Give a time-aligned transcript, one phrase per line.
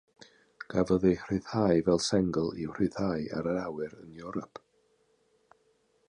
[0.73, 4.63] Cafodd ei rhyddhau fel sengl i'w rhyddhau ar yr awyr yn Ewrop.